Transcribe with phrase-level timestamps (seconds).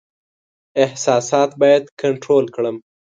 [0.83, 2.75] احساسات باید کنټرول کړم.